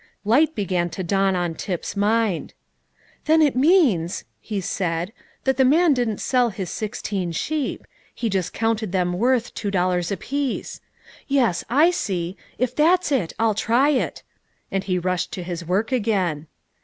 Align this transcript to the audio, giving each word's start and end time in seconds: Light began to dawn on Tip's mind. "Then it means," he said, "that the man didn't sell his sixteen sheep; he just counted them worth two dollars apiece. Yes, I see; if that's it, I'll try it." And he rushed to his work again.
Light 0.25 0.55
began 0.55 0.89
to 0.97 1.03
dawn 1.03 1.35
on 1.35 1.53
Tip's 1.53 1.95
mind. 1.95 2.55
"Then 3.25 3.39
it 3.39 3.55
means," 3.55 4.23
he 4.39 4.59
said, 4.59 5.13
"that 5.43 5.57
the 5.57 5.63
man 5.63 5.93
didn't 5.93 6.17
sell 6.17 6.49
his 6.49 6.71
sixteen 6.71 7.31
sheep; 7.31 7.85
he 8.11 8.27
just 8.27 8.51
counted 8.51 8.93
them 8.93 9.13
worth 9.13 9.53
two 9.53 9.69
dollars 9.69 10.11
apiece. 10.11 10.81
Yes, 11.27 11.63
I 11.69 11.91
see; 11.91 12.35
if 12.57 12.75
that's 12.75 13.11
it, 13.11 13.33
I'll 13.37 13.53
try 13.53 13.89
it." 13.89 14.23
And 14.71 14.83
he 14.83 14.97
rushed 14.97 15.31
to 15.33 15.43
his 15.43 15.63
work 15.63 15.91
again. 15.91 16.47